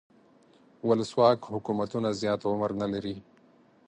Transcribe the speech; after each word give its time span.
ولسواک 0.87 1.39
حکومتونه 1.53 2.09
زیات 2.21 2.41
عمر 2.51 2.71
نه 2.81 2.87
لري. 2.93 3.15